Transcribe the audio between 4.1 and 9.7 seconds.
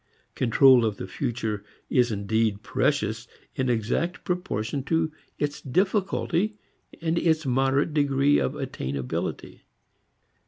proportion to its difficulty, its moderate degree of attainability.